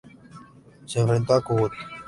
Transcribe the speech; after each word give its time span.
Se 0.87 0.99
enfrentó 0.99 1.33
a 1.35 1.43
"¡Cu-cut! 1.43 1.71